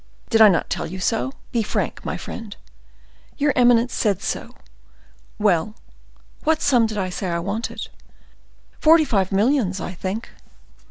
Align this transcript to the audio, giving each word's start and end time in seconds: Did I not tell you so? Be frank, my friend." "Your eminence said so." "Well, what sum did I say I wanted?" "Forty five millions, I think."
Did 0.31 0.41
I 0.41 0.47
not 0.49 0.67
tell 0.67 0.87
you 0.87 0.99
so? 0.99 1.31
Be 1.51 1.61
frank, 1.61 2.03
my 2.03 2.17
friend." 2.17 2.55
"Your 3.37 3.53
eminence 3.55 3.93
said 3.93 4.19
so." 4.23 4.55
"Well, 5.37 5.75
what 6.43 6.59
sum 6.63 6.87
did 6.87 6.97
I 6.97 7.11
say 7.11 7.27
I 7.29 7.37
wanted?" 7.37 7.87
"Forty 8.79 9.05
five 9.05 9.31
millions, 9.31 9.79
I 9.79 9.93
think." 9.93 10.31